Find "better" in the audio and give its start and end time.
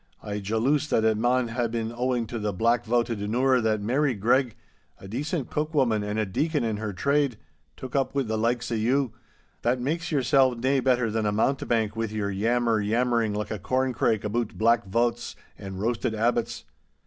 10.79-11.11